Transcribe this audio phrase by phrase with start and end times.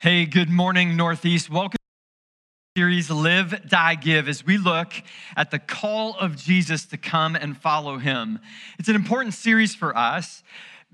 [0.00, 1.50] Hey, good morning, Northeast.
[1.50, 1.78] Welcome
[2.76, 4.92] to series Live, Die, Give as we look
[5.36, 8.38] at the call of Jesus to come and follow him.
[8.78, 10.44] It's an important series for us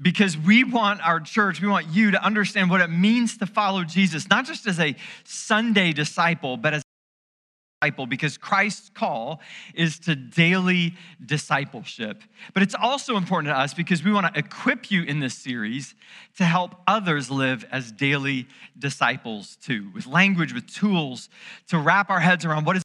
[0.01, 3.85] because we want our church, we want you to understand what it means to follow
[3.85, 6.84] Jesus, not just as a Sunday disciple, but as
[7.85, 9.41] disciple because Christ's call
[9.75, 10.95] is to daily
[11.25, 12.23] discipleship.
[12.55, 15.95] But it's also important to us because we want to equip you in this series
[16.39, 18.47] to help others live as daily
[18.79, 21.29] disciples too, with language, with tools
[21.69, 22.84] to wrap our heads around what is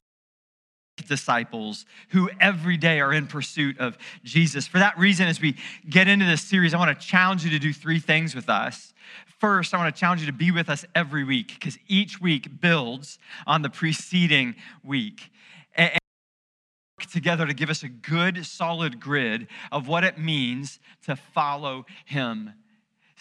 [1.06, 4.66] disciples who every day are in pursuit of Jesus.
[4.66, 5.56] For that reason, as we
[5.88, 8.92] get into this series, I want to challenge you to do three things with us.
[9.38, 12.60] First, I want to challenge you to be with us every week because each week
[12.60, 14.54] builds on the preceding
[14.84, 15.30] week.
[15.74, 15.92] And
[17.10, 22.52] together to give us a good, solid grid of what it means to follow Him.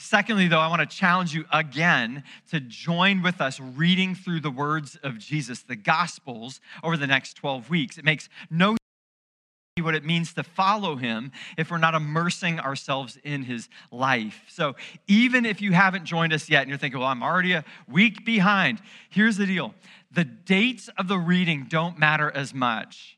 [0.02, 4.50] Secondly, though, I want to challenge you again to join with us reading through the
[4.50, 7.98] words of Jesus, the Gospels, over the next 12 weeks.
[7.98, 13.18] It makes no sense what it means to follow him if we're not immersing ourselves
[13.26, 14.44] in his life.
[14.48, 17.66] So, even if you haven't joined us yet and you're thinking, well, I'm already a
[17.86, 19.76] week behind, here's the deal
[20.12, 23.18] the dates of the reading don't matter as much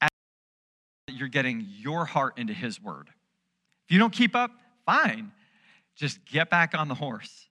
[0.00, 0.10] as
[1.06, 3.10] you're getting your heart into his word.
[3.86, 4.50] If you don't keep up,
[4.90, 5.32] fine.
[5.96, 7.48] Just get back on the horse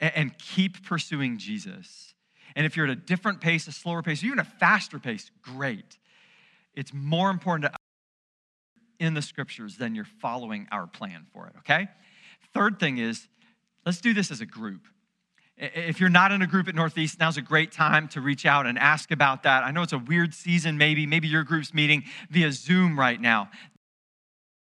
[0.00, 2.14] and keep pursuing Jesus.
[2.56, 5.98] And if you're at a different pace, a slower pace, even a faster pace, great
[6.78, 7.78] it's more important to
[9.04, 11.88] in the scriptures than you're following our plan for it, okay?
[12.54, 13.26] Third thing is,
[13.84, 14.86] let's do this as a group.
[15.56, 18.66] If you're not in a group at Northeast, now's a great time to reach out
[18.66, 19.64] and ask about that.
[19.64, 21.04] I know it's a weird season, maybe.
[21.04, 23.50] Maybe your group's meeting via Zoom right now.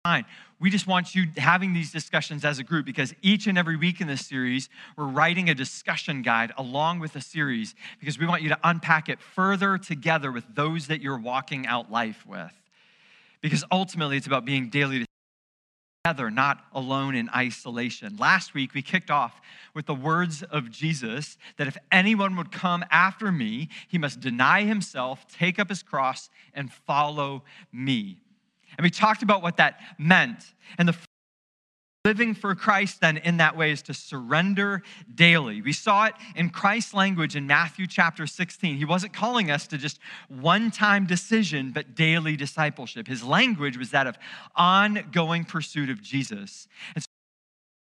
[0.06, 0.26] Fine.
[0.60, 4.02] We just want you having these discussions as a group because each and every week
[4.02, 8.42] in this series, we're writing a discussion guide along with the series because we want
[8.42, 12.52] you to unpack it further together with those that you're walking out life with.
[13.42, 15.06] Because ultimately, it's about being daily
[16.04, 18.18] together, not alone in isolation.
[18.18, 19.40] Last week, we kicked off
[19.76, 24.64] with the words of Jesus that if anyone would come after me, he must deny
[24.64, 28.18] himself, take up his cross, and follow me.
[28.78, 30.44] And we talked about what that meant.
[30.78, 30.96] And the
[32.06, 34.82] living for Christ then in that way is to surrender
[35.14, 35.62] daily.
[35.62, 38.78] We saw it in Christ's language in Matthew chapter 16.
[38.78, 40.00] He wasn't calling us to just
[40.30, 43.08] one time decision, but daily discipleship.
[43.08, 44.18] His language was that of
[44.56, 46.70] ongoing pursuit of Jesus.
[46.96, 47.08] And so,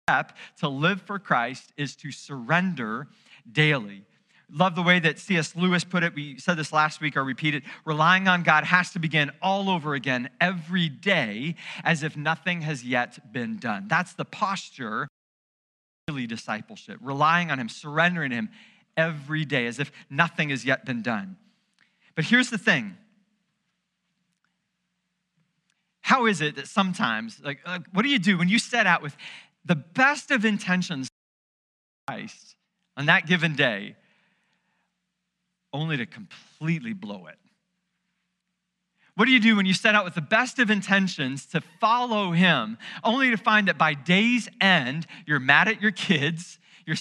[0.08, 3.06] step to live for Christ is to surrender
[3.52, 4.02] daily.
[4.53, 5.55] Love the way that C.S.
[5.55, 6.15] Lewis put it.
[6.15, 7.62] We said this last week, I'll repeat it.
[7.84, 12.84] Relying on God has to begin all over again every day as if nothing has
[12.84, 13.87] yet been done.
[13.89, 15.09] That's the posture of
[16.09, 18.50] really discipleship, relying on Him, surrendering Him
[18.97, 21.37] every day as if nothing has yet been done.
[22.16, 22.97] But here's the thing.
[26.00, 29.00] How is it that sometimes, like, like what do you do when you set out
[29.00, 29.16] with
[29.65, 31.09] the best of intentions
[32.09, 32.56] Christ
[32.97, 33.94] on that given day,
[35.72, 37.36] only to completely blow it?
[39.16, 42.32] What do you do when you set out with the best of intentions to follow
[42.32, 46.97] him, only to find that by day's end, you're mad at your kids, your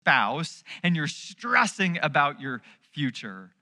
[0.00, 3.52] spouse, and you're stressing about your future?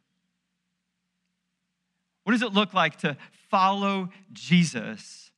[2.25, 3.17] What does it look like to
[3.51, 5.31] follow Jesus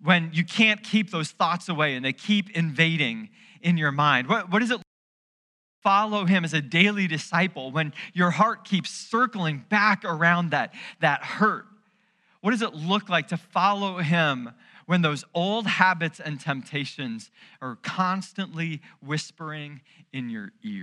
[0.00, 3.30] when you can't keep those thoughts away and they keep invading
[3.62, 4.28] in your mind?
[4.28, 4.80] What, what does it
[5.84, 11.22] follow him as a daily disciple when your heart keeps circling back around that, that
[11.22, 11.66] hurt?
[12.40, 14.50] What does it look like to follow him
[14.86, 17.30] when those old habits and temptations
[17.62, 20.82] are constantly whispering in your ear?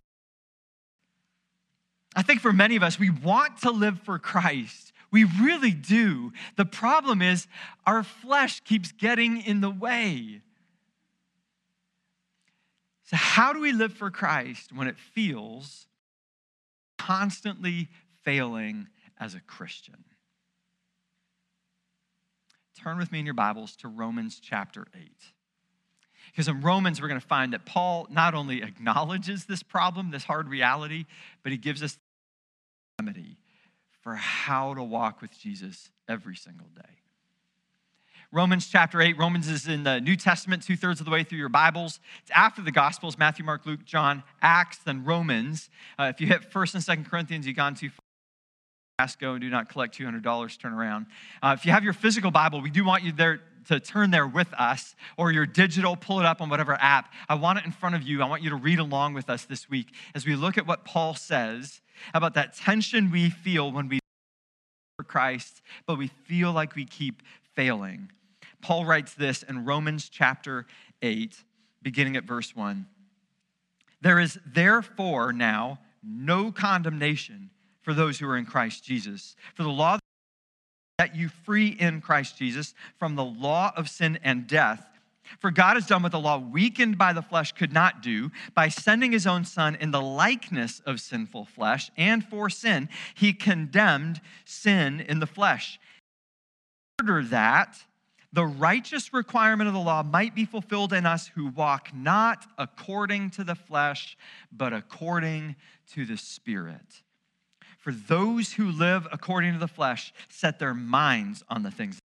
[2.15, 4.91] I think for many of us, we want to live for Christ.
[5.11, 6.31] We really do.
[6.55, 7.47] The problem is
[7.85, 10.41] our flesh keeps getting in the way.
[13.11, 15.85] So, how do we live for Christ when it feels
[16.97, 17.89] constantly
[18.23, 18.87] failing
[19.19, 20.05] as a Christian?
[22.81, 25.11] Turn with me in your Bibles to Romans chapter 8.
[26.27, 30.23] Because in Romans, we're going to find that Paul not only acknowledges this problem, this
[30.23, 31.03] hard reality,
[31.43, 33.35] but he gives us the remedy
[34.03, 37.01] for how to walk with Jesus every single day.
[38.33, 39.17] Romans chapter 8.
[39.17, 41.99] Romans is in the New Testament, two thirds of the way through your Bibles.
[42.21, 45.69] It's after the Gospels Matthew, Mark, Luke, John, Acts, then Romans.
[45.99, 47.97] Uh, if you hit 1st and 2nd Corinthians, you've gone too far.
[49.19, 51.07] Go and do not collect $200, turn around.
[51.41, 54.27] Uh, if you have your physical Bible, we do want you there to turn there
[54.27, 57.11] with us, or your digital, pull it up on whatever app.
[57.27, 58.21] I want it in front of you.
[58.21, 60.85] I want you to read along with us this week as we look at what
[60.85, 61.81] Paul says
[62.13, 63.99] about that tension we feel when we
[64.97, 67.23] for Christ, but we feel like we keep
[67.55, 68.09] failing.
[68.61, 70.65] Paul writes this in Romans chapter
[71.01, 71.35] 8,
[71.81, 72.85] beginning at verse 1.
[74.01, 77.49] There is therefore now no condemnation
[77.81, 79.35] for those who are in Christ Jesus.
[79.55, 79.97] For the law
[80.97, 84.85] that you free in Christ Jesus from the law of sin and death.
[85.39, 88.31] For God has done what the law, weakened by the flesh, could not do.
[88.53, 93.33] By sending his own Son in the likeness of sinful flesh, and for sin, he
[93.33, 95.79] condemned sin in the flesh.
[96.99, 97.77] In order that
[98.33, 103.29] the righteous requirement of the law might be fulfilled in us who walk not according
[103.31, 104.17] to the flesh,
[104.51, 105.55] but according
[105.93, 107.03] to the Spirit.
[107.77, 111.99] For those who live according to the flesh set their minds on the things.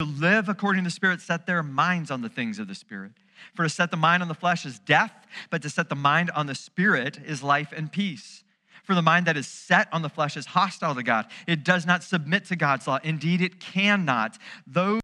[0.00, 3.12] To live according to the Spirit set their minds on the things of the Spirit.
[3.54, 5.12] For to set the mind on the flesh is death,
[5.50, 8.42] but to set the mind on the Spirit is life and peace.
[8.82, 11.26] For the mind that is set on the flesh is hostile to God.
[11.46, 12.98] It does not submit to God's law.
[13.04, 14.38] Indeed, it cannot.
[14.66, 15.01] Those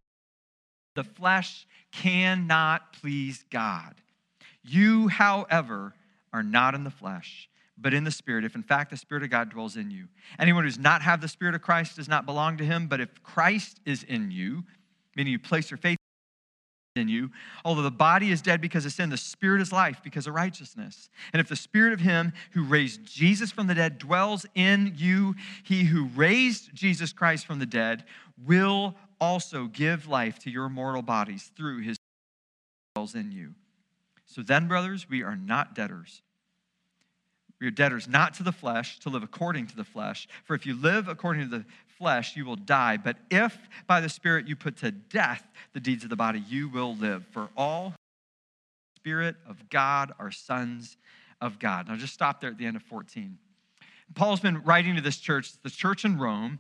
[0.99, 3.95] the flesh cannot please God.
[4.65, 5.95] You, however,
[6.33, 9.31] are not in the flesh, but in the Spirit, if in fact the Spirit of
[9.31, 10.09] God dwells in you.
[10.41, 13.01] Anyone who does not have the Spirit of Christ does not belong to him, but
[13.01, 14.65] if Christ is in you,
[15.15, 15.99] meaning you place your faith
[16.97, 17.31] in you,
[17.65, 21.11] although the body is dead because of sin, the Spirit is life because of righteousness.
[21.33, 25.37] And if the Spirit of him who raised Jesus from the dead dwells in you,
[25.63, 28.03] he who raised Jesus Christ from the dead
[28.45, 31.97] will also give life to your mortal bodies through his
[32.95, 33.55] dwells in you.
[34.27, 36.23] So then, brothers, we are not debtors.
[37.61, 40.29] We are debtors not to the flesh to live according to the flesh.
[40.45, 42.97] For if you live according to the flesh, you will die.
[42.97, 46.69] But if by the Spirit you put to death the deeds of the body, you
[46.69, 47.27] will live.
[47.33, 47.95] For all
[48.97, 50.97] Spirit of God are sons
[51.41, 51.89] of God.
[51.89, 53.39] Now just stop there at the end of 14.
[54.15, 56.59] Paul's been writing to this church, the church in Rome,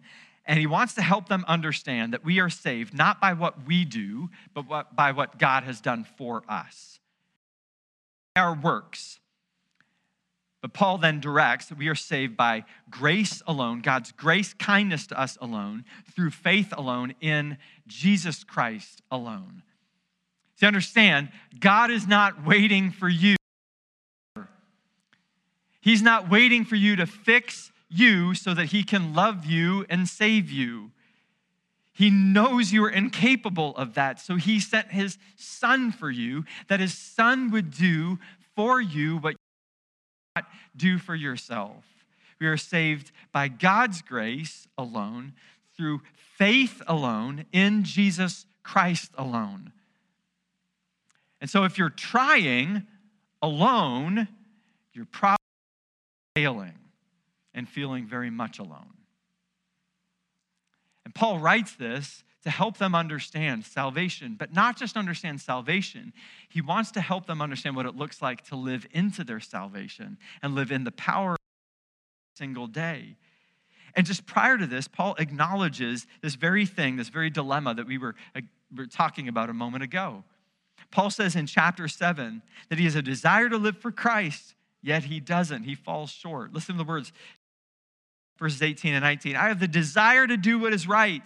[0.48, 3.84] and he wants to help them understand that we are saved not by what we
[3.84, 6.98] do, but by what God has done for us.
[8.34, 9.20] Our works.
[10.62, 15.20] But Paul then directs that we are saved by grace alone, God's grace, kindness to
[15.20, 15.84] us alone,
[16.16, 19.62] through faith alone, in Jesus Christ alone.
[20.60, 21.28] To understand,
[21.60, 23.36] God is not waiting for you.
[25.80, 30.08] He's not waiting for you to fix you so that he can love you and
[30.08, 30.90] save you.
[31.92, 34.20] He knows you are incapable of that.
[34.20, 38.18] So he sent his son for you, that his son would do
[38.54, 39.36] for you what you
[40.36, 41.84] cannot do for yourself.
[42.40, 45.32] We are saved by God's grace alone,
[45.76, 46.02] through
[46.36, 49.72] faith alone, in Jesus Christ alone.
[51.40, 52.86] And so if you're trying
[53.42, 54.28] alone,
[54.92, 55.38] you're probably
[56.36, 56.74] failing
[57.54, 58.94] and feeling very much alone.
[61.04, 66.12] And Paul writes this to help them understand salvation, but not just understand salvation.
[66.48, 70.18] He wants to help them understand what it looks like to live into their salvation
[70.42, 71.36] and live in the power
[72.34, 73.16] single day.
[73.94, 77.98] And just prior to this, Paul acknowledges this very thing, this very dilemma that we
[77.98, 78.42] were, uh,
[78.74, 80.22] were talking about a moment ago.
[80.90, 85.04] Paul says in chapter 7 that he has a desire to live for Christ, yet
[85.04, 85.64] he doesn't.
[85.64, 86.52] He falls short.
[86.52, 87.12] Listen to the words
[88.38, 89.36] verses 18 and 19.
[89.36, 91.22] I have the desire to do what is right,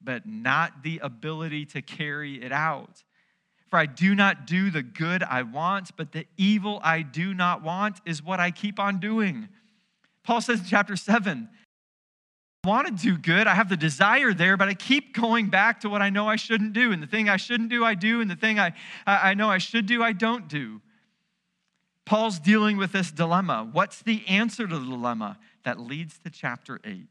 [0.00, 3.02] but not the ability to carry it out.
[3.68, 7.62] For I do not do the good I want, but the evil I do not
[7.62, 9.48] want is what I keep on doing.
[10.22, 11.48] Paul says in chapter 7,
[12.64, 13.46] I want to do good.
[13.46, 16.36] I have the desire there, but I keep going back to what I know I
[16.36, 16.90] shouldn't do.
[16.90, 18.20] And the thing I shouldn't do, I do.
[18.20, 18.72] And the thing I,
[19.06, 20.80] I know I should do, I don't do.
[22.04, 23.68] Paul's dealing with this dilemma.
[23.70, 25.38] What's the answer to the dilemma?
[25.66, 27.08] That leads to chapter 8.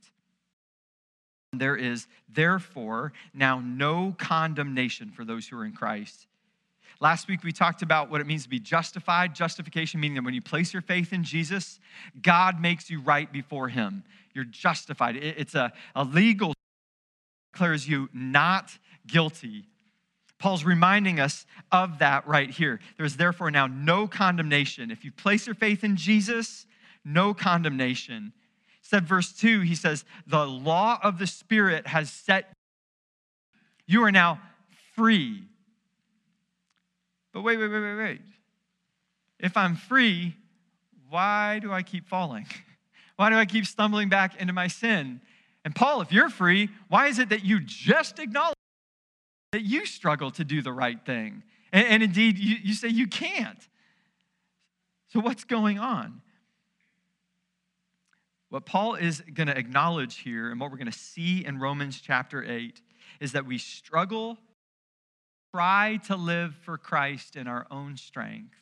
[1.52, 6.26] There is, therefore, now no condemnation for those who are in Christ.
[7.02, 9.36] Last week we talked about what it means to be justified.
[9.36, 11.82] Justification meaning that when you place your faith in Jesus,
[12.22, 14.06] God makes you right before Him.
[14.34, 15.18] You're justified.
[15.18, 16.54] It's a, a legal
[17.52, 18.72] declares you not
[19.06, 19.66] guilty.
[20.40, 22.80] Paul's reminding us of that right here.
[22.96, 24.92] There is therefore now no condemnation.
[24.92, 26.66] If you place your faith in Jesus,
[27.04, 28.32] no condemnation
[28.86, 32.52] said verse 2 he says the law of the spirit has set
[33.86, 34.40] you are now
[34.96, 35.44] free
[37.34, 38.22] but wait wait wait wait wait
[39.40, 40.36] if i'm free
[41.10, 42.46] why do i keep falling
[43.16, 45.20] why do i keep stumbling back into my sin
[45.64, 48.56] and paul if you're free why is it that you just acknowledge
[49.56, 51.42] that you struggle to do the right thing.
[51.72, 53.70] And, and indeed, you, you say you can't.
[55.08, 56.22] So, what's going on?
[58.56, 62.00] What Paul is going to acknowledge here, and what we're going to see in Romans
[62.00, 62.82] chapter 8,
[63.20, 64.38] is that we struggle,
[65.54, 68.56] try to live for Christ in our own strength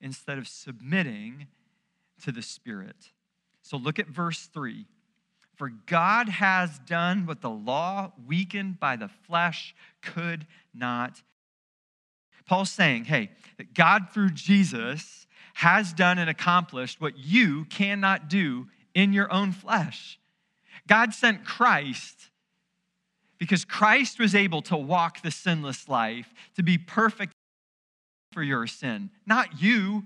[0.00, 1.48] instead of submitting
[2.22, 3.10] to the Spirit.
[3.62, 4.86] So look at verse 3.
[5.56, 11.24] For God has done what the law, weakened by the flesh, could not.
[12.46, 18.68] Paul's saying, hey, that God through Jesus has done and accomplished what you cannot do
[18.94, 20.18] in your own flesh.
[20.86, 22.30] God sent Christ
[23.38, 27.32] because Christ was able to walk the sinless life, to be perfect
[28.32, 30.04] for your sin, not you.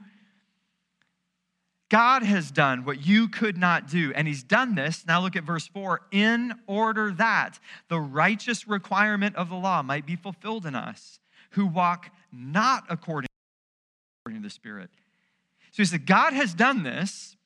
[1.90, 4.12] God has done what you could not do.
[4.14, 9.36] And he's done this, now look at verse 4, in order that the righteous requirement
[9.36, 11.18] of the law might be fulfilled in us,
[11.50, 13.28] who walk not according,
[14.28, 14.90] to the Spirit.
[15.70, 17.37] So he said, God has done this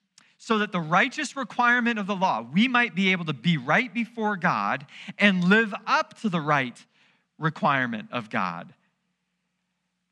[0.45, 3.95] so that the righteous requirement of the law, we might be able to be right
[3.95, 4.85] before God
[5.17, 6.85] and live up to the right
[7.39, 8.75] requirement of God.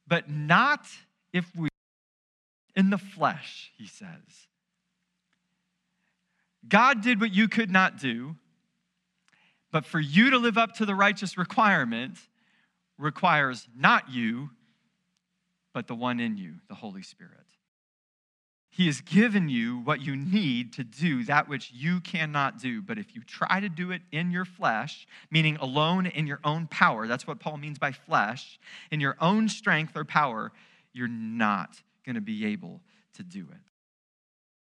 [0.06, 0.86] But not
[1.32, 1.68] if we
[2.76, 4.46] in the flesh, he says.
[6.68, 8.36] God did what you could not do,
[9.72, 12.18] but for you to live up to the righteous requirement
[12.98, 14.50] requires not you,
[15.74, 17.34] but the one in you, the Holy Spirit.
[18.80, 22.80] He has given you what you need to do that which you cannot do.
[22.80, 26.66] But if you try to do it in your flesh, meaning alone in your own
[26.66, 28.58] power, that's what Paul means by flesh,
[28.90, 30.50] in your own strength or power,
[30.94, 32.80] you're not going to be able
[33.16, 33.60] to do it.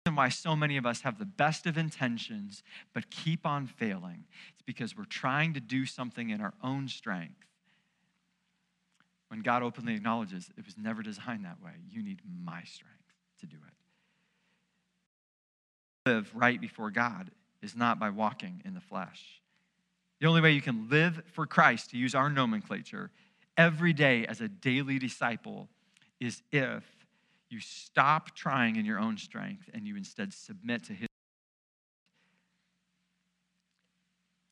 [0.06, 4.24] And why so many of us have the best of intentions but keep on failing.
[4.50, 7.46] It's because we're trying to do something in our own strength.
[9.28, 13.46] When God openly acknowledges it was never designed that way, you need my strength to
[13.46, 13.77] do it
[16.08, 17.30] live right before God
[17.62, 19.42] is not by walking in the flesh.
[20.20, 23.10] The only way you can live for Christ, to use our nomenclature,
[23.56, 25.68] every day as a daily disciple
[26.20, 26.84] is if
[27.50, 31.08] you stop trying in your own strength and you instead submit to His.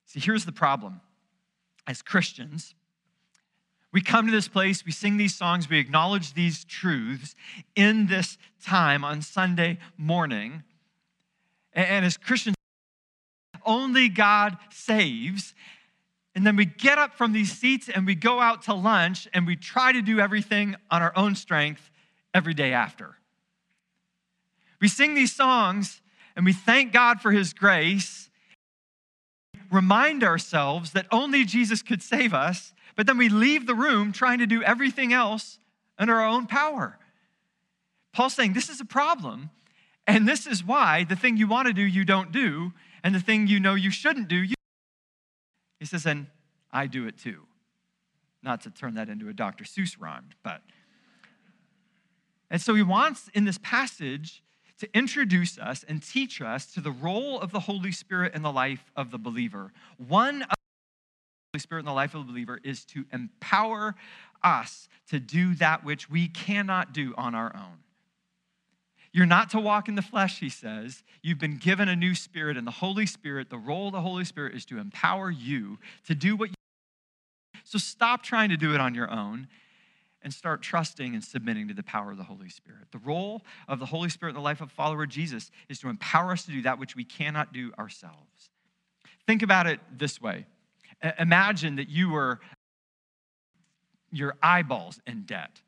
[0.06, 1.00] See, here's the problem.
[1.86, 2.74] As Christians,
[3.92, 7.34] we come to this place, we sing these songs, we acknowledge these truths
[7.74, 10.64] in this time on Sunday morning.
[11.76, 12.56] And as Christians,
[13.64, 15.54] only God saves.
[16.34, 19.46] And then we get up from these seats and we go out to lunch and
[19.46, 21.90] we try to do everything on our own strength
[22.32, 23.16] every day after.
[24.80, 26.00] We sing these songs
[26.34, 28.30] and we thank God for His grace,
[29.70, 34.38] remind ourselves that only Jesus could save us, but then we leave the room trying
[34.38, 35.58] to do everything else
[35.98, 36.98] under our own power.
[38.12, 39.50] Paul's saying this is a problem
[40.06, 42.72] and this is why the thing you want to do, you don't do,
[43.02, 44.54] and the thing you know you shouldn't do, you.
[45.80, 46.26] He says, and
[46.72, 47.42] I do it too.
[48.42, 49.64] Not to turn that into a Dr.
[49.64, 50.62] Seuss rhyme, but.
[52.50, 54.42] And so he wants in this passage
[54.78, 58.52] to introduce us and teach us to the role of the Holy Spirit in the
[58.52, 59.72] life of the believer.
[59.96, 63.94] One of the Holy Spirit in the life of the believer is to empower
[64.42, 67.78] us to do that which we cannot do on our own.
[69.16, 71.02] You're not to walk in the flesh, he says.
[71.22, 74.26] You've been given a new spirit, and the Holy Spirit, the role of the Holy
[74.26, 76.54] Spirit is to empower you to do what you.
[77.64, 79.48] So stop trying to do it on your own
[80.20, 82.88] and start trusting and submitting to the power of the Holy Spirit.
[82.92, 85.88] The role of the Holy Spirit in the life of follower of Jesus is to
[85.88, 88.50] empower us to do that which we cannot do ourselves.
[89.26, 90.44] Think about it this way
[91.18, 92.38] Imagine that you were
[94.12, 95.62] your eyeballs in debt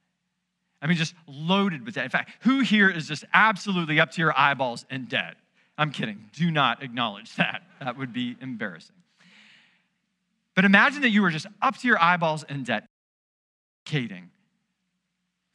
[0.81, 2.05] I mean, just loaded with debt.
[2.05, 5.37] In fact, who here is just absolutely up to your eyeballs in debt?
[5.77, 6.29] I'm kidding.
[6.33, 7.63] Do not acknowledge that.
[7.81, 8.97] That would be embarrassing.
[10.55, 12.89] But imagine that you were just up to your eyeballs in debt,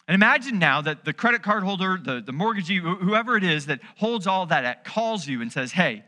[0.08, 3.82] And imagine now that the credit card holder, the, the mortgagee, whoever it is that
[3.98, 6.06] holds all that, calls you and says, Hey,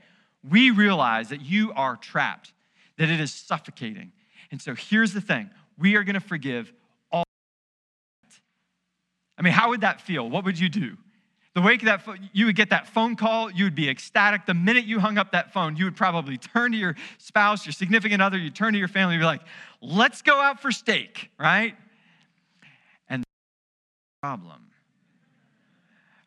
[0.50, 2.53] we realize that you are trapped,
[2.98, 4.13] that it is suffocating.
[4.51, 6.72] And so here's the thing we are going to forgive
[9.38, 10.30] I mean, how would that feel?
[10.30, 10.98] What would you do?
[11.56, 14.46] The wake of that you would get that phone call, you would be ecstatic.
[14.46, 17.72] The minute you hung up that phone, you would probably turn to your spouse, your
[17.72, 19.42] significant other, you turn to your family, and be like,
[19.80, 21.77] "Let's go out for steak," right?
[23.08, 23.24] And
[24.22, 24.72] problem.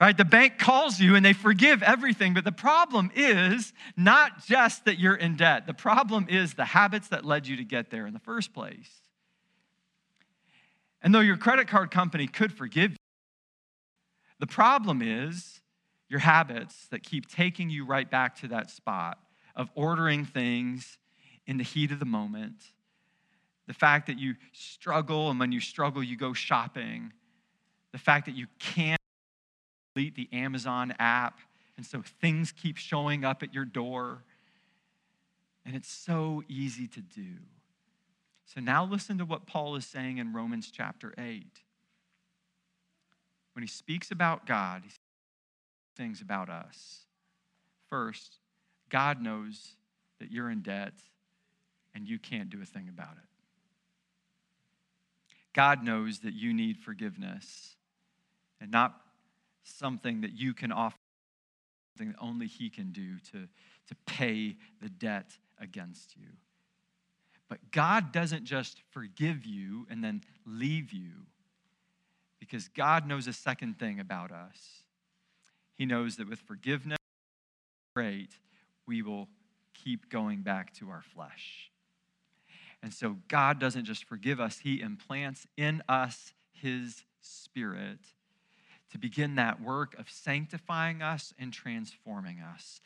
[0.00, 0.17] Right?
[0.17, 4.99] The bank calls you and they forgive everything, but the problem is not just that
[4.99, 5.67] you're in debt.
[5.67, 8.88] The problem is the habits that led you to get there in the first place.
[11.03, 12.98] And though your credit card company could forgive you,
[14.38, 15.61] the problem is
[16.09, 19.18] your habits that keep taking you right back to that spot
[19.54, 20.99] of ordering things
[21.47, 22.62] in the heat of the moment.
[23.66, 27.12] The fact that you struggle, and when you struggle, you go shopping.
[27.92, 29.00] The fact that you can't
[29.95, 31.40] delete the Amazon app,
[31.76, 34.25] and so things keep showing up at your door.
[35.66, 37.35] And it's so easy to do.
[38.47, 41.45] So now listen to what Paul is saying in Romans chapter 8.
[43.59, 44.99] When he speaks about God, he says
[45.97, 47.00] things about us.
[47.91, 48.37] First,
[48.88, 49.75] God knows
[50.21, 50.93] that you're in debt
[51.93, 53.29] and you can't do a thing about it.
[55.55, 57.75] God knows that you need forgiveness
[58.61, 58.95] and not
[59.65, 60.97] something that you can offer,
[61.97, 63.49] something that only He can do to,
[63.88, 66.29] to pay the debt against you.
[67.49, 71.11] But God doesn't just forgive you and then leave you,
[72.40, 74.83] because God knows a second thing about us.
[75.76, 76.99] He knows that with forgiveness,
[77.95, 78.30] great,
[78.87, 79.28] we will
[79.75, 81.71] keep going back to our flesh.
[82.83, 87.99] And so God doesn't just forgive us, He implants in us His Spirit
[88.92, 92.80] to begin that work of sanctifying us and transforming us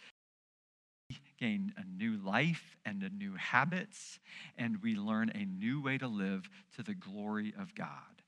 [1.11, 4.18] We gain a new life and a new habits,
[4.56, 8.22] and we learn a new way to live to the glory of God.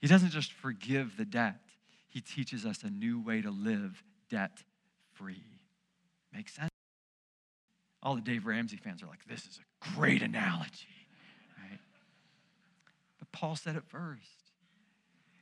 [0.00, 1.60] He doesn't just forgive the debt,
[2.08, 4.62] He teaches us a new way to live debt
[5.12, 5.44] free.
[6.32, 6.70] Makes sense?
[8.02, 10.88] All the Dave Ramsey fans are like, this is a great analogy,
[11.58, 11.78] right?
[13.18, 14.22] But Paul said it first.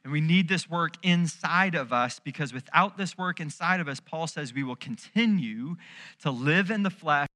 [0.02, 4.00] And we need this work inside of us because without this work inside of us,
[4.00, 5.76] Paul says we will continue
[6.22, 7.28] to live in the flesh,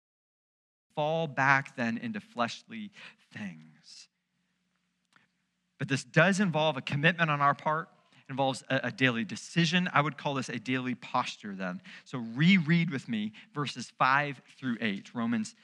[0.95, 2.91] fall back then into fleshly
[3.33, 4.09] things.
[5.83, 7.89] But this does involve a commitment on our part.
[8.13, 9.91] It involves a, a daily decision.
[9.93, 11.81] I would call this a daily posture then.
[12.05, 15.57] So reread with me verses 5 through 8, Romans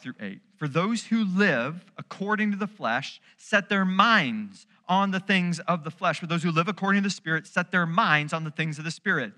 [0.00, 0.40] through 8.
[0.56, 5.84] For those who live according to the flesh set their minds on the things of
[5.84, 6.18] the flesh.
[6.18, 8.84] For those who live according to the Spirit set their minds on the things of
[8.84, 9.34] the Spirit.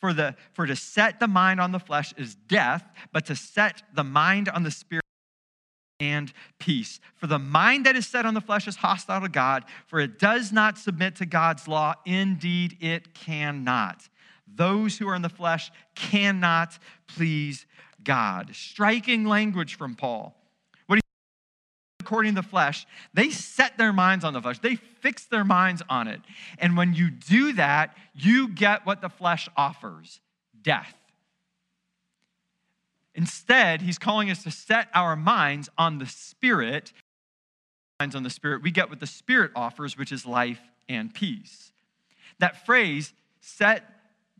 [0.00, 3.84] For, the, for to set the mind on the flesh is death, but to set
[3.94, 5.01] the mind on the Spirit
[6.02, 6.98] and peace.
[7.14, 10.18] For the mind that is set on the flesh is hostile to God, for it
[10.18, 11.94] does not submit to God's law.
[12.04, 14.08] Indeed, it cannot.
[14.52, 17.66] Those who are in the flesh cannot please
[18.02, 18.50] God.
[18.52, 20.34] Striking language from Paul.
[20.86, 21.02] What he
[22.00, 22.84] according to the flesh,
[23.14, 24.58] they set their minds on the flesh.
[24.58, 26.20] They fix their minds on it.
[26.58, 30.20] And when you do that, you get what the flesh offers
[30.62, 30.96] death.
[33.14, 36.92] Instead, he's calling us to set our minds on the Spirit.
[38.00, 41.72] Minds on the Spirit, we get what the Spirit offers, which is life and peace.
[42.38, 43.84] That phrase, set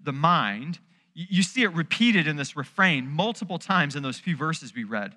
[0.02, 0.78] the mind,
[1.14, 5.14] you see it repeated in this refrain multiple times in those few verses we read.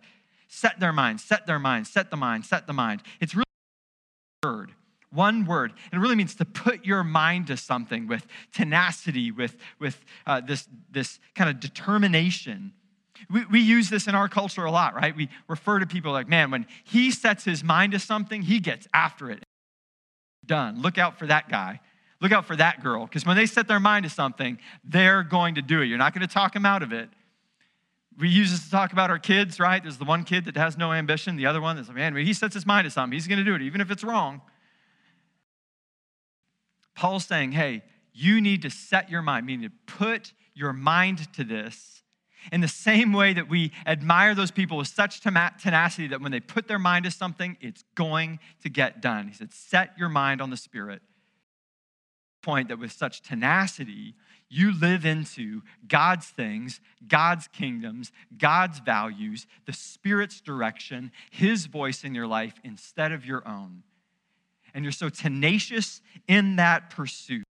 [0.47, 3.01] Set their mind, set their mind, set the mind, set the mind.
[3.19, 3.45] It's really
[4.43, 4.73] word,
[5.09, 5.73] one word.
[5.91, 10.41] And it really means to put your mind to something with tenacity, with, with uh,
[10.41, 12.73] this, this kind of determination.
[13.29, 15.15] We, we use this in our culture a lot, right?
[15.15, 18.87] We refer to people like, man, when he sets his mind to something, he gets
[18.93, 19.43] after it.
[20.45, 20.81] Done.
[20.81, 21.79] Look out for that guy.
[22.21, 25.55] Look out for that girl, because when they set their mind to something, they're going
[25.55, 25.85] to do it.
[25.85, 27.09] You're not going to talk them out of it.
[28.17, 29.83] We use this to talk about our kids, right?
[29.83, 32.25] There's the one kid that has no ambition, the other one that's like, man, when
[32.25, 34.41] he sets his mind to something, he's going to do it, even if it's wrong.
[36.95, 41.43] Paul's saying, hey, you need to set your mind, meaning to put your mind to
[41.43, 42.03] this
[42.51, 46.39] in the same way that we admire those people with such tenacity that when they
[46.39, 49.27] put their mind to something, it's going to get done.
[49.27, 51.01] He said, set your mind on the Spirit
[52.45, 54.13] point that with such tenacity,
[54.49, 62.13] you live into God's things, God's kingdoms, God's values, the Spirit's direction, His voice in
[62.13, 63.81] your life instead of your own.
[64.73, 67.43] And you're so tenacious in that pursuit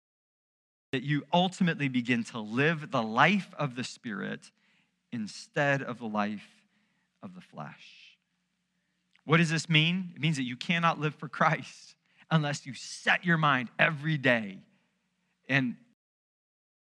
[0.93, 4.51] that you ultimately begin to live the life of the Spirit
[5.15, 6.45] instead of the life
[7.23, 8.17] of the flesh.
[9.23, 10.12] What does this mean?
[10.15, 11.95] It means that you cannot live for Christ
[12.30, 14.60] unless you set your mind every day
[15.49, 15.75] and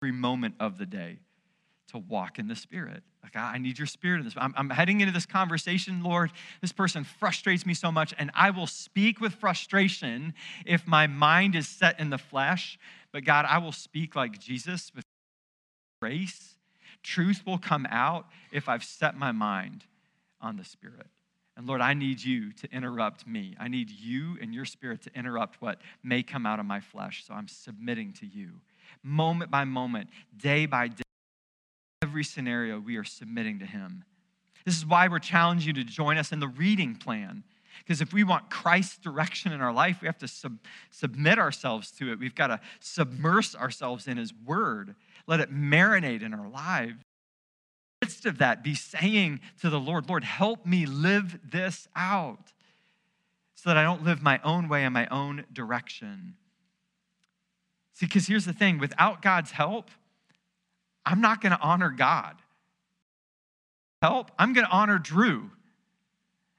[0.01, 1.19] every moment of the day
[1.89, 3.03] to walk in the Spirit.
[3.23, 4.35] Like, I need your Spirit in this.
[4.37, 6.33] I'm, I'm heading into this conversation, Lord.
[6.61, 10.35] This person frustrates me so much, and I will speak with frustration
[10.67, 12.79] if my mind is set in the flesh.
[13.13, 15.05] But God, I will speak like Jesus with
[16.01, 16.55] grace.
[17.05, 19.85] Truth will come out if I've set my mind
[20.40, 21.07] on the Spirit.
[21.57, 23.55] And Lord, I need you to interrupt me.
[23.61, 27.25] I need you and your spirit to interrupt what may come out of my flesh.
[27.27, 28.61] So I'm submitting to you.
[29.03, 31.03] Moment by moment, day by day,
[32.03, 34.05] every scenario, we are submitting to Him.
[34.64, 37.45] This is why we're challenging you to join us in the reading plan.
[37.79, 40.59] Because if we want Christ's direction in our life, we have to sub-
[40.90, 42.19] submit ourselves to it.
[42.19, 44.95] We've got to submerge ourselves in His Word,
[45.27, 46.99] let it marinate in our lives In
[48.01, 52.53] the midst of that, be saying to the Lord, Lord, help me live this out
[53.55, 56.35] so that I don't live my own way in my own direction.
[57.95, 59.91] See, because here's the thing without God's help,
[61.07, 62.37] I'm not going to honor God.
[64.03, 65.51] Help, I'm going to honor Drew.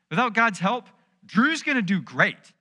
[0.09, 0.87] Without God's help,
[1.25, 2.53] Drew's going to do great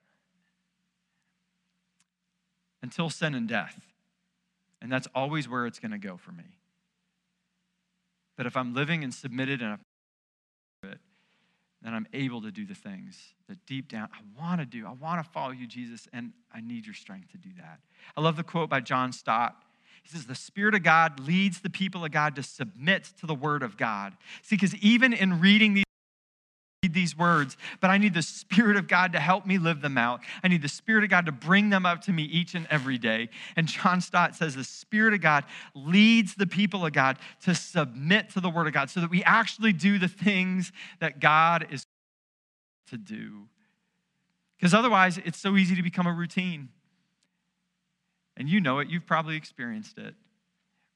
[2.83, 3.94] until sin and death.
[4.85, 6.43] And that's always where it's going to go for me.
[8.37, 9.79] But if I'm living and submitted and
[10.83, 10.99] it,
[11.81, 14.85] then I'm able to do the things that deep down I want to do.
[14.85, 17.79] I want to follow you, Jesus, and I need your strength to do that.
[18.15, 19.55] I love the quote by John Stott.
[20.03, 23.33] He says, The Spirit of God leads the people of God to submit to the
[23.33, 24.13] Word of God.
[24.43, 25.84] See, because even in reading these
[26.93, 30.21] these words, but I need the Spirit of God to help me live them out.
[30.43, 32.97] I need the Spirit of God to bring them up to me each and every
[32.97, 33.29] day.
[33.55, 38.29] And John Stott says the Spirit of God leads the people of God to submit
[38.31, 41.85] to the Word of God so that we actually do the things that God is
[42.89, 43.47] to do.
[44.57, 46.69] Because otherwise, it's so easy to become a routine.
[48.37, 50.15] And you know it, you've probably experienced it.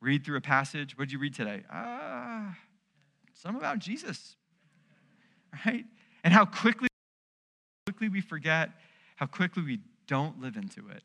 [0.02, 0.98] Read through a passage.
[0.98, 1.64] What did you read today?
[1.72, 2.54] Ah, uh,
[3.34, 4.36] some about Jesus
[5.66, 5.86] right?
[6.24, 6.88] And how quickly,
[7.86, 8.72] quickly we forget,
[9.16, 11.04] how quickly we don't live into it.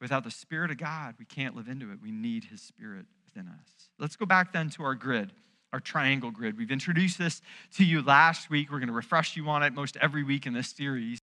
[0.00, 1.98] Without the Spirit of God, we can't live into it.
[2.02, 3.88] We need His Spirit within us.
[3.98, 5.32] Let's go back then to our grid,
[5.72, 6.56] our triangle grid.
[6.56, 7.42] We've introduced this
[7.76, 8.72] to you last week.
[8.72, 11.19] We're going to refresh you on it most every week in this series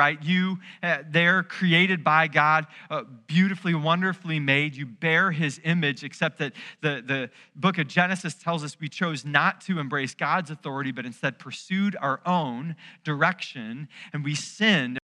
[0.00, 0.22] right?
[0.22, 4.74] You, uh, they're created by God, uh, beautifully, wonderfully made.
[4.74, 9.26] You bear his image, except that the, the book of Genesis tells us we chose
[9.26, 14.99] not to embrace God's authority, but instead pursued our own direction, and we sinned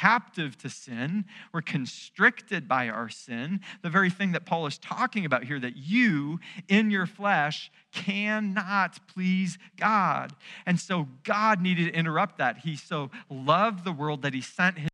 [0.00, 1.26] captive to sin.
[1.52, 3.60] We're constricted by our sin.
[3.82, 9.06] The very thing that Paul is talking about here that you in your flesh cannot
[9.08, 10.32] please God.
[10.64, 12.58] And so God needed to interrupt that.
[12.58, 14.88] He so loved the world that he sent his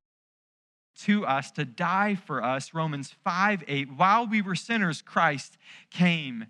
[1.03, 2.75] to us to die for us.
[2.75, 3.93] Romans 5 8.
[3.97, 5.57] While we were sinners, Christ
[5.91, 6.47] came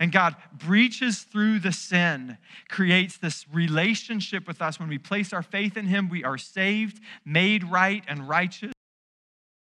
[0.00, 4.78] and God breaches through the sin, creates this relationship with us.
[4.78, 8.72] When we place our faith in Him, we are saved, made right, and righteous.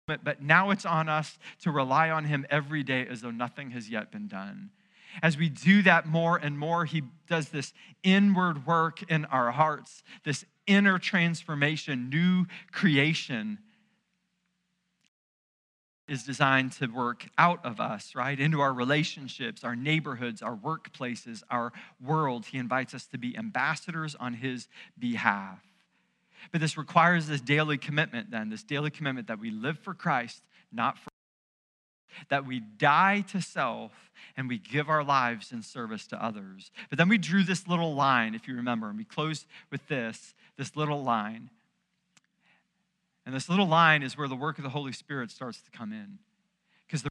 [0.07, 3.89] But now it's on us to rely on Him every day as though nothing has
[3.89, 4.71] yet been done.
[5.23, 10.03] As we do that more and more, He does this inward work in our hearts,
[10.25, 13.59] this inner transformation, new creation
[16.11, 18.39] is designed to work out of us, right?
[18.39, 21.73] Into our relationships, our neighborhoods, our workplaces, our
[22.05, 22.47] world.
[22.47, 24.69] He invites us to be ambassadors on His
[24.99, 25.61] behalf.
[26.51, 30.43] But this requires this daily commitment, then, this daily commitment that we live for Christ,
[30.73, 31.11] not for
[32.29, 33.93] that we die to self
[34.37, 36.73] and we give our lives in service to others.
[36.89, 40.35] But then we drew this little line, if you remember, and we closed with this
[40.57, 41.49] this little line.
[43.31, 45.93] And this little line is where the work of the Holy Spirit starts to come
[45.93, 46.19] in.
[46.85, 47.07] Because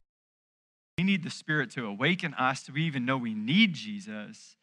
[0.98, 4.56] we need the Spirit to awaken us so we even know we need Jesus.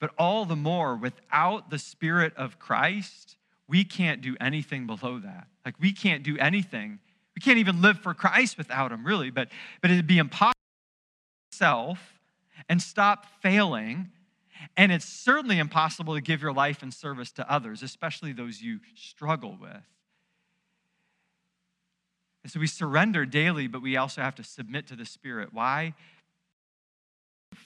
[0.00, 3.36] But all the more, without the Spirit of Christ,
[3.68, 5.46] we can't do anything below that.
[5.64, 6.98] Like, we can't do anything.
[7.36, 9.30] We can't even live for Christ without Him, really.
[9.30, 10.54] But, but it'd be impossible
[11.52, 12.00] to self
[12.68, 14.10] and stop failing.
[14.76, 18.80] And it's certainly impossible to give your life in service to others, especially those you
[18.96, 19.84] struggle with.
[22.44, 25.48] And so we surrender daily, but we also have to submit to the Spirit.
[25.52, 25.94] Why?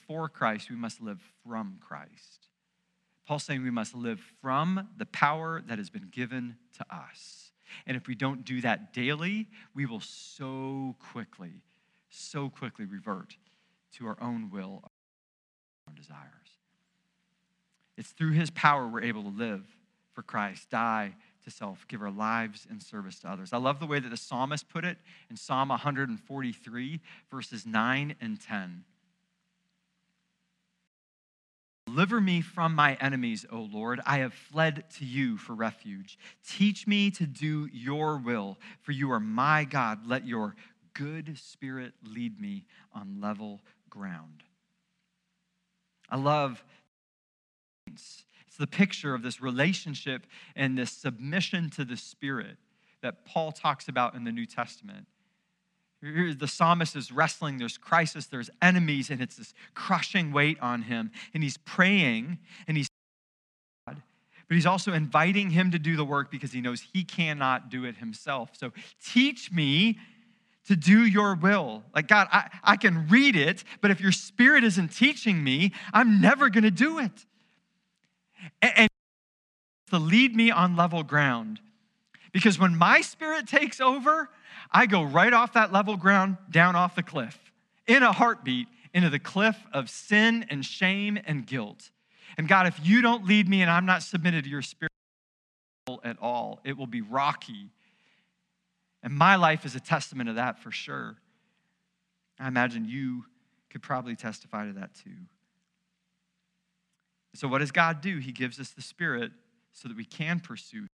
[0.07, 2.47] For Christ, we must live from Christ.
[3.27, 7.51] Paul's saying we must live from the power that has been given to us.
[7.85, 11.61] And if we don't do that daily, we will so quickly,
[12.09, 13.35] so quickly revert
[13.97, 16.23] to our own will, our own desires.
[17.97, 19.65] It's through his power we're able to live
[20.13, 21.15] for Christ, die
[21.49, 23.53] to self, give our lives in service to others.
[23.53, 24.97] I love the way that the psalmist put it
[25.29, 28.83] in Psalm 143, verses 9 and 10.
[31.87, 33.99] Deliver me from my enemies, O Lord.
[34.05, 36.19] I have fled to you for refuge.
[36.47, 40.05] Teach me to do your will, for you are my God.
[40.05, 40.55] Let your
[40.93, 44.43] good spirit lead me on level ground.
[46.09, 46.63] I love
[48.59, 52.57] the picture of this relationship and this submission to the Spirit
[53.01, 55.07] that Paul talks about in the New Testament.
[56.01, 61.11] The psalmist is wrestling, there's crisis, there's enemies, and it's this crushing weight on him.
[61.33, 62.87] And he's praying and he's
[63.87, 64.01] God,
[64.47, 67.83] but he's also inviting him to do the work because he knows he cannot do
[67.83, 68.51] it himself.
[68.53, 68.71] So
[69.03, 69.97] teach me
[70.67, 71.83] to do your will.
[71.93, 76.21] Like, God, I, I can read it, but if your spirit isn't teaching me, I'm
[76.21, 77.25] never gonna do it.
[78.61, 78.89] And,
[79.89, 81.59] to lead me on level ground.
[82.31, 84.29] Because when my spirit takes over,
[84.71, 87.37] I go right off that level ground, down off the cliff,
[87.87, 91.89] in a heartbeat, into the cliff of sin and shame and guilt.
[92.37, 94.91] And God, if you don't lead me and I'm not submitted to your spirit
[96.03, 97.71] at all, it will be rocky.
[99.01, 101.17] And my life is a testament of that for sure.
[102.39, 103.25] I imagine you
[103.69, 105.11] could probably testify to that too.
[107.35, 108.17] So, what does God do?
[108.17, 109.31] He gives us the Spirit
[109.71, 110.87] so that we can pursue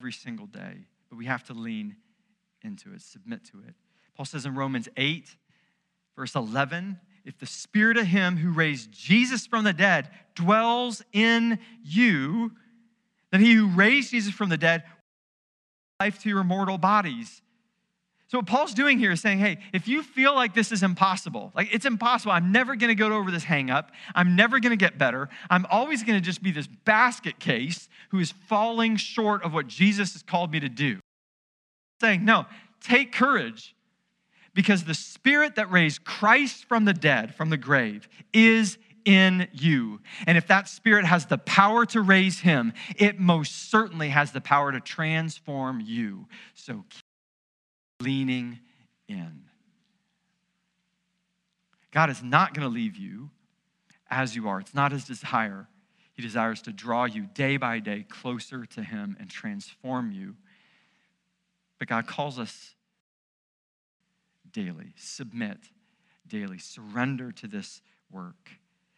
[0.00, 1.96] every single day, but we have to lean
[2.62, 3.74] into it, submit to it.
[4.16, 5.36] Paul says in Romans 8,
[6.16, 11.58] verse 11, if the spirit of him who raised Jesus from the dead dwells in
[11.84, 12.52] you,
[13.30, 14.84] then he who raised Jesus from the dead
[16.00, 17.42] life to your mortal bodies.
[18.32, 21.52] So what Paul's doing here is saying, hey, if you feel like this is impossible,
[21.54, 24.76] like it's impossible, I'm never going to go over this hang up, I'm never to
[24.76, 29.52] get better, I'm always to just be this basket case who is falling short of
[29.52, 30.98] what Jesus has called me to do
[32.00, 32.46] saying, no,
[32.80, 33.74] take courage
[34.54, 40.00] because the spirit that raised Christ from the dead, from the grave, is in you.
[40.26, 44.40] And if that spirit has the power to raise him, it most certainly has the
[44.40, 46.28] power to transform you.
[46.54, 46.84] So
[48.02, 48.58] leaning
[49.08, 49.42] in.
[51.90, 53.30] God is not going to leave you
[54.10, 55.68] as you are, it's not his desire.
[56.14, 60.36] He desires to draw you day by day closer to him and transform you
[61.82, 62.76] but God calls us
[64.52, 65.58] daily, submit
[66.28, 68.50] daily, surrender to this work.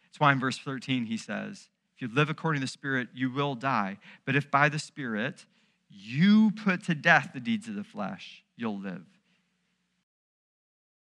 [0.03, 3.31] That's why in verse 13 he says, If you live according to the Spirit, you
[3.31, 3.97] will die.
[4.23, 5.47] But if by the Spirit
[5.89, 9.05] you put to death the deeds of the flesh, you'll live.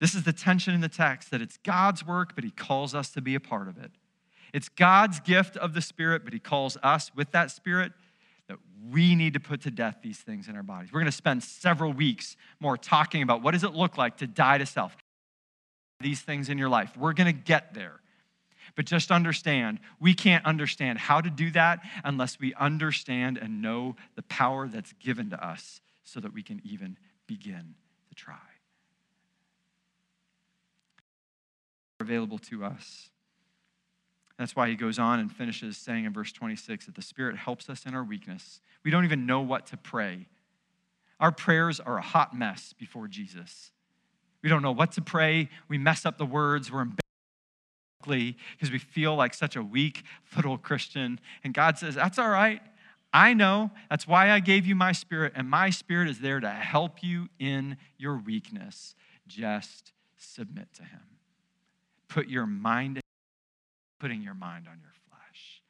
[0.00, 3.10] This is the tension in the text that it's God's work, but he calls us
[3.10, 3.92] to be a part of it.
[4.52, 7.92] It's God's gift of the Spirit, but he calls us with that Spirit
[8.48, 8.58] that
[8.90, 10.92] we need to put to death these things in our bodies.
[10.92, 14.26] We're going to spend several weeks more talking about what does it look like to
[14.26, 14.96] die to self.
[16.00, 16.96] These things in your life.
[16.96, 18.00] We're going to get there.
[18.74, 23.96] But just understand, we can't understand how to do that unless we understand and know
[24.16, 26.98] the power that's given to us so that we can even
[27.36, 27.74] begin
[28.08, 28.34] to try.
[32.00, 33.08] Available to us.
[34.38, 37.70] That's why he goes on and finishes saying in verse 26 that the Spirit helps
[37.70, 38.60] us in our weakness.
[38.84, 40.26] We don't even know what to pray.
[41.20, 43.70] Our prayers are a hot mess before Jesus.
[44.42, 45.48] We don't know what to pray.
[45.68, 46.70] We mess up the words.
[46.70, 46.98] We're embarrassed
[48.58, 50.02] because we feel like such a weak
[50.34, 51.20] little Christian.
[51.44, 52.60] And God says, That's all right.
[53.12, 53.70] I know.
[53.90, 57.28] That's why I gave you my spirit, and my spirit is there to help you
[57.38, 58.94] in your weakness.
[59.26, 61.00] Just submit to Him.
[62.08, 63.02] Put your mind
[64.02, 65.62] putting your mind on your flesh.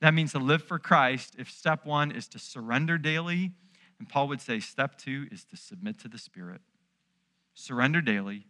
[0.00, 1.34] That means to live for Christ.
[1.36, 3.50] If step one is to surrender daily,
[3.98, 6.60] and Paul would say step two is to submit to the Spirit.
[7.54, 8.46] Surrender daily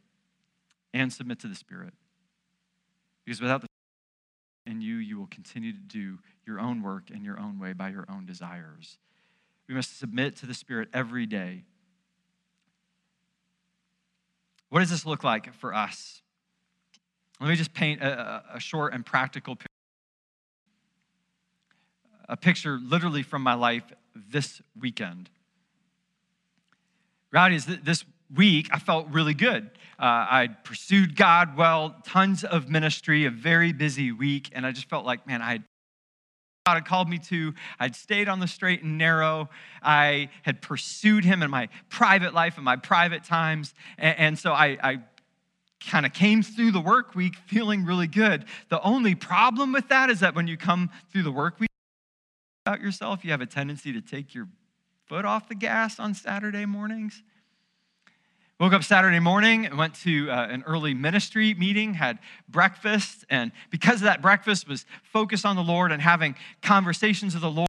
[0.93, 1.95] and submit to the Spirit.
[3.25, 3.68] Because without the
[4.69, 7.89] in you, you will continue to do your own work in your own way by
[7.89, 8.99] your own desires.
[9.69, 11.65] We must submit to the Spirit every day.
[14.69, 16.23] What does this look like for us?
[17.41, 19.67] Let me just paint a, a short and practical picture.
[22.29, 25.31] A picture literally from my life this weekend.
[27.31, 29.71] Reality is this week I felt really good.
[29.99, 34.89] Uh, I pursued God well, tons of ministry, a very busy week, and I just
[34.89, 35.65] felt like, man, I had
[36.67, 37.55] God had called me to.
[37.81, 39.49] I'd stayed on the straight and narrow.
[39.83, 44.53] I had pursued Him in my private life, in my private times, and, and so
[44.53, 44.99] I, I
[45.81, 48.45] kind of came through the work week feeling really good.
[48.69, 51.71] The only problem with that is that when you come through the work week
[52.67, 54.49] about yourself, you have a tendency to take your
[55.07, 57.23] foot off the gas on Saturday mornings.
[58.61, 62.19] Woke up Saturday morning, and went to uh, an early ministry meeting, had
[62.49, 67.43] breakfast, and because of that breakfast was focused on the Lord and having conversations with
[67.43, 67.69] the Lord,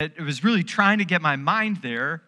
[0.00, 2.22] it was really trying to get my mind there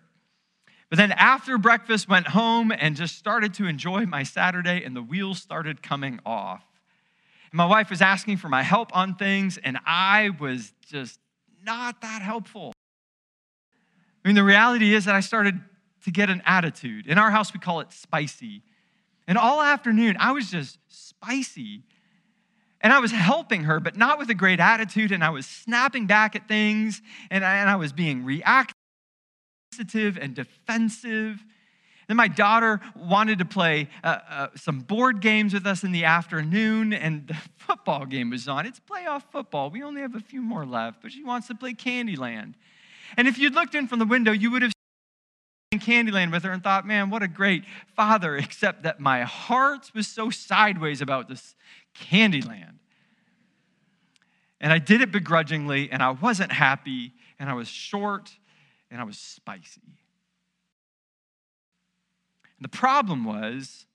[0.95, 5.03] but then after breakfast, went home and just started to enjoy my Saturday, and the
[5.03, 6.63] wheels started coming off.
[7.51, 11.19] And My wife was asking for my help on things, and I was just
[11.65, 12.73] not that helpful.
[14.25, 15.61] I mean, the reality is that I started
[16.05, 17.07] to get an attitude.
[17.07, 18.63] In our house, we call it spicy.
[19.27, 21.83] And all afternoon, I was just spicy.
[22.81, 25.13] And I was helping her, but not with a great attitude.
[25.13, 28.75] And I was snapping back at things, and I, and I was being reactive
[30.21, 31.43] and defensive.
[32.07, 36.05] Then my daughter wanted to play uh, uh, some board games with us in the
[36.05, 38.67] afternoon, and the football game was on.
[38.67, 39.71] It's playoff football.
[39.71, 42.55] We only have a few more left, but she wants to play Candyland.
[43.17, 44.74] And if you'd looked in from the window, you would have
[45.81, 49.91] seen Candyland with her and thought, man, what a great father, except that my heart
[49.95, 51.55] was so sideways about this
[51.95, 52.79] Candyland.
[54.61, 58.31] And I did it begrudgingly, and I wasn't happy, and I was short,
[58.91, 59.83] and I was spicy.
[62.59, 63.87] And the problem was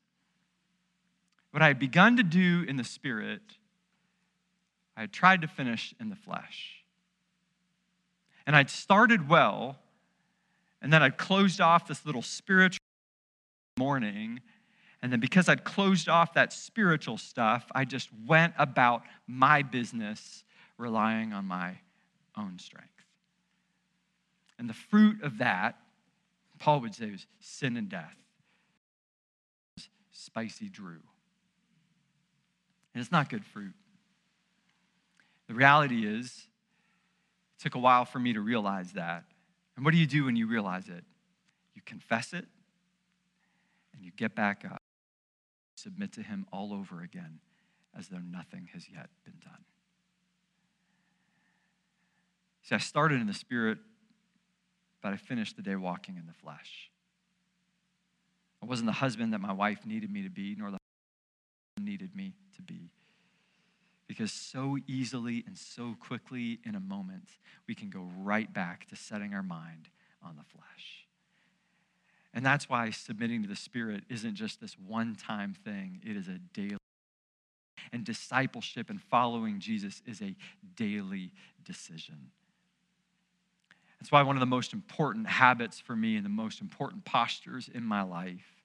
[1.52, 3.42] what I had begun to do in the spirit,
[4.96, 6.84] I had tried to finish in the flesh.
[8.46, 9.80] And I'd started well,
[10.82, 12.80] and then I'd closed off this little spiritual
[13.78, 14.42] morning.
[15.02, 20.44] And then because I'd closed off that spiritual stuff, I just went about my business
[20.78, 21.78] relying on my
[22.38, 22.90] own strength.
[24.58, 25.78] And the fruit of that,
[26.60, 28.16] Paul would say, was sin and death
[30.20, 31.00] spicy Drew.
[32.94, 33.74] And it's not good fruit.
[35.48, 36.48] The reality is,
[37.58, 39.24] it took a while for me to realize that.
[39.80, 41.06] And what do you do when you realize it?
[41.74, 42.44] You confess it
[43.94, 44.82] and you get back up,
[45.76, 47.40] submit to Him all over again
[47.98, 49.64] as though nothing has yet been done.
[52.64, 53.78] See, I started in the Spirit,
[55.02, 56.92] but I finished the day walking in the flesh.
[58.62, 60.78] I wasn't the husband that my wife needed me to be, nor the
[61.80, 62.92] needed me to be.
[64.10, 67.30] Because so easily and so quickly in a moment,
[67.68, 69.88] we can go right back to setting our mind
[70.26, 71.06] on the flesh.
[72.34, 76.28] And that's why submitting to the Spirit isn't just this one time thing, it is
[76.28, 76.78] a daily.
[77.94, 80.36] And discipleship and following Jesus is a
[80.76, 81.32] daily
[81.64, 82.32] decision.
[84.00, 87.70] That's why one of the most important habits for me and the most important postures
[87.72, 88.56] in my life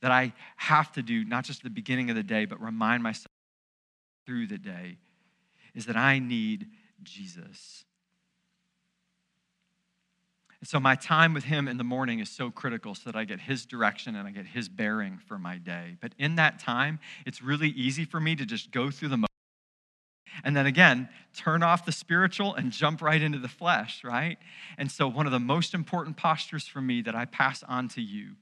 [0.00, 3.02] that I have to do, not just at the beginning of the day, but remind
[3.02, 3.27] myself
[4.28, 4.98] through the day,
[5.74, 6.66] is that I need
[7.02, 7.86] Jesus.
[10.60, 13.24] And so my time with him in the morning is so critical so that I
[13.24, 15.96] get his direction and I get his bearing for my day.
[16.02, 19.24] But in that time, it's really easy for me to just go through the
[20.44, 24.38] and then again, turn off the spiritual and jump right into the flesh, right?
[24.76, 28.00] And so, one of the most important postures for me that I pass on to
[28.00, 28.36] you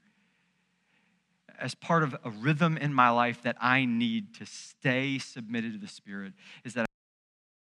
[1.59, 5.79] as part of a rhythm in my life that I need to stay submitted to
[5.79, 6.85] the Spirit is that I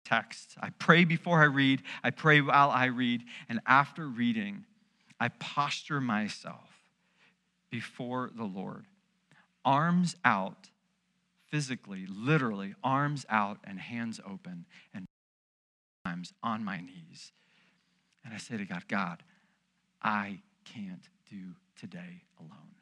[0.05, 0.55] text.
[0.61, 4.65] I pray before I read, I pray while I read, and after reading,
[5.19, 6.69] I posture myself
[7.69, 8.85] before the Lord,
[9.65, 10.69] arms out
[11.49, 15.05] physically, literally, arms out and hands open, and
[16.05, 17.31] times on my knees.
[18.23, 19.23] And I say to God, God,
[20.01, 22.76] I can't do today alone.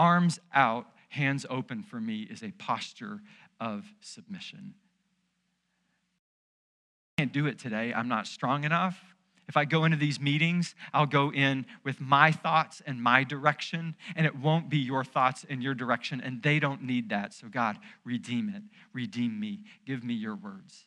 [0.00, 3.20] Arms out, hands open for me is a posture
[3.60, 4.72] of submission.
[7.18, 7.92] I can't do it today.
[7.92, 8.98] I'm not strong enough.
[9.46, 13.94] If I go into these meetings, I'll go in with my thoughts and my direction,
[14.16, 17.34] and it won't be your thoughts and your direction, and they don't need that.
[17.34, 18.62] So, God, redeem it.
[18.94, 19.64] Redeem me.
[19.84, 20.86] Give me your words.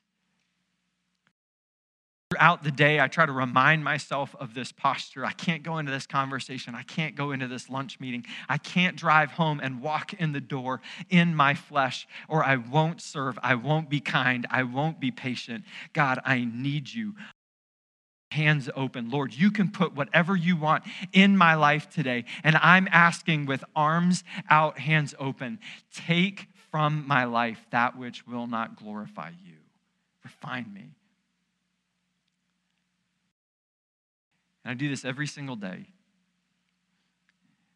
[2.33, 5.23] Throughout the day, I try to remind myself of this posture.
[5.23, 6.73] I can't go into this conversation.
[6.73, 8.25] I can't go into this lunch meeting.
[8.49, 13.01] I can't drive home and walk in the door in my flesh, or I won't
[13.01, 13.37] serve.
[13.43, 14.47] I won't be kind.
[14.49, 15.63] I won't be patient.
[15.93, 17.13] God, I need you
[18.31, 19.11] hands open.
[19.11, 22.25] Lord, you can put whatever you want in my life today.
[22.43, 25.59] And I'm asking with arms out, hands open,
[25.93, 29.57] take from my life that which will not glorify you.
[30.23, 30.95] Refine me.
[34.63, 35.87] And I do this every single day.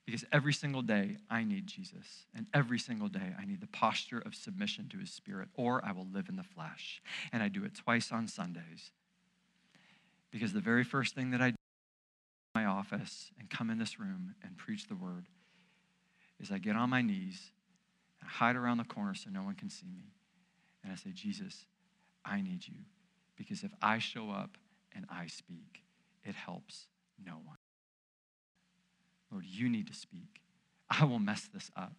[0.05, 2.25] Because every single day I need Jesus.
[2.33, 5.91] And every single day I need the posture of submission to his spirit, or I
[5.91, 7.01] will live in the flesh.
[7.33, 8.91] And I do it twice on Sundays.
[10.31, 11.55] Because the very first thing that I do
[12.55, 15.25] in my office and come in this room and preach the word
[16.39, 17.51] is I get on my knees,
[18.23, 20.11] I hide around the corner so no one can see me,
[20.83, 21.65] and I say, Jesus,
[22.23, 22.75] I need you.
[23.35, 24.57] Because if I show up
[24.95, 25.83] and I speak,
[26.27, 26.87] it helps
[27.23, 27.57] no one.
[29.31, 30.41] Lord, you need to speak.
[30.89, 31.93] I will mess this up.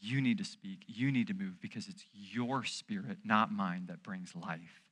[0.00, 0.80] You need to speak.
[0.86, 4.82] You need to move because it's your spirit, not mine, that brings life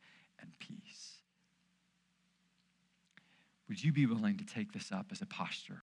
[0.41, 1.19] and peace.
[3.69, 5.83] Would you be willing to take this up as a posture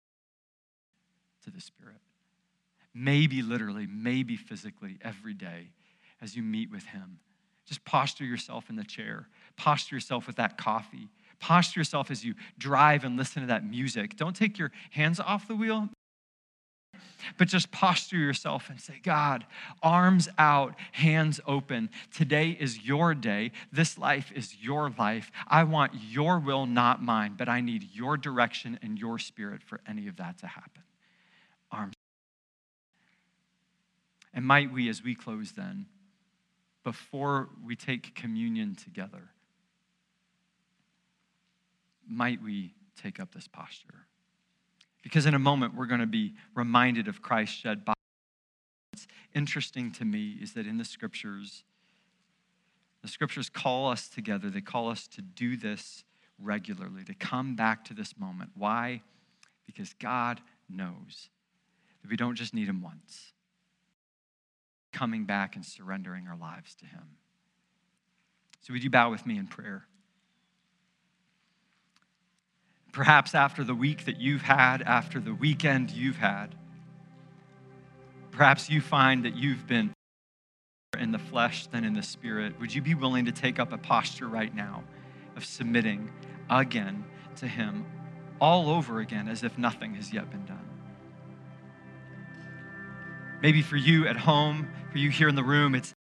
[1.44, 2.02] to the Spirit?
[2.94, 5.70] Maybe literally, maybe physically, every day
[6.22, 7.20] as you meet with Him.
[7.68, 11.10] Just posture yourself in the chair, posture yourself with that coffee,
[11.40, 14.16] posture yourself as you drive and listen to that music.
[14.16, 15.90] Don't take your hands off the wheel
[17.38, 19.46] but just posture yourself and say, God,
[19.82, 21.90] arms out, hands open.
[22.14, 23.52] Today is your day.
[23.72, 25.32] This life is your life.
[25.48, 29.80] I want your will, not mine, but I need your direction and your spirit for
[29.88, 30.84] any of that to happen.
[31.72, 31.94] Arms.
[34.34, 35.88] And might we, as we close then,
[36.84, 39.30] before we take communion together,
[42.10, 44.08] might we take up this posture?
[45.04, 47.96] Because in a moment, we're going to be reminded of Christ's shed body.
[48.92, 51.64] What's interesting to me is that in the scriptures,
[53.02, 54.50] the scriptures call us together.
[54.50, 56.04] They call us to do this
[56.42, 58.52] regularly, to come back to this moment.
[58.56, 59.04] Why?
[59.66, 61.30] Because God knows
[62.02, 63.34] that we don't just need Him once,
[64.92, 67.18] coming back and surrendering our lives to Him.
[68.62, 69.86] So, would you bow with me in prayer?
[72.96, 76.56] Perhaps after the week that you've had, after the weekend you've had,
[78.32, 79.92] perhaps you find that you've been
[80.98, 82.58] in the flesh than in the spirit.
[82.62, 84.82] Would you be willing to take up a posture right now
[85.36, 86.10] of submitting
[86.50, 87.04] again
[87.36, 87.86] to Him
[88.40, 90.70] all over again as if nothing has yet been done?
[93.42, 95.94] Maybe for you at home, for you here in the room, it's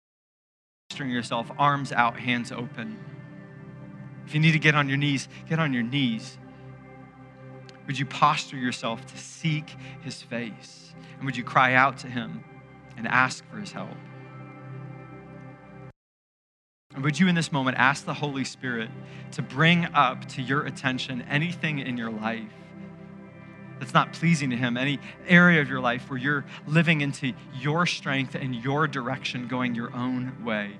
[0.91, 2.99] posturing yourself, arms out, hands open.
[4.27, 6.37] If you need to get on your knees, get on your knees.
[7.87, 10.95] Would you posture yourself to seek his face?
[11.17, 12.45] And would you cry out to him
[12.97, 13.97] and ask for his help?
[16.95, 18.91] And would you, in this moment, ask the Holy Spirit
[19.33, 22.53] to bring up to your attention anything in your life
[23.79, 27.87] that's not pleasing to Him, any area of your life where you're living into your
[27.87, 30.73] strength and your direction, going your own way?